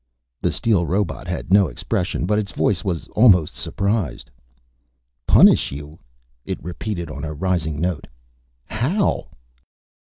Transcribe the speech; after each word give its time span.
The 0.41 0.51
steel 0.51 0.87
robot 0.87 1.27
had 1.27 1.53
no 1.53 1.67
expression, 1.67 2.25
but 2.25 2.39
its 2.39 2.51
voice 2.51 2.83
was 2.83 3.07
almost 3.09 3.53
surprised. 3.55 4.31
"Punish 5.27 5.71
you?" 5.71 5.99
it 6.43 6.57
repeated 6.63 7.11
on 7.11 7.23
a 7.23 7.33
rising 7.35 7.79
note. 7.79 8.07
"How?" 8.65 9.27